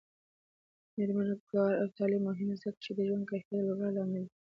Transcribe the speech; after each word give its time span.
د 0.85 0.87
میرمنو 0.95 1.35
کار 1.51 1.71
او 1.81 1.87
تعلیم 1.97 2.21
مهم 2.29 2.47
دی 2.51 2.57
ځکه 2.63 2.77
چې 2.83 2.89
ژوند 3.07 3.23
کیفیت 3.31 3.59
لوړولو 3.63 3.95
لامل 3.97 4.23
دی. 4.27 4.31